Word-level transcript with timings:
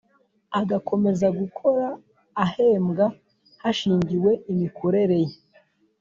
agakomeza 0.59 1.27
gukora 1.39 1.85
ahembwa 2.45 3.05
hashingiwe 3.61 4.31
imikorere 4.51 5.17
ye 5.25 5.37